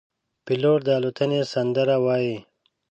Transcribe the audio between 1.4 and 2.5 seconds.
سندره وايي.